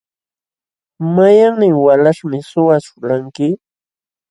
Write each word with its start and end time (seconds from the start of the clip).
¿Mayqannin 1.15 1.73
walaśhmi 1.85 2.37
suwaśhulqanki? 2.49 3.47